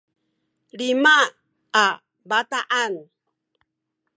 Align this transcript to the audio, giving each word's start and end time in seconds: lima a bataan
lima 0.79 1.15
a 1.85 1.85
bataan 2.29 2.93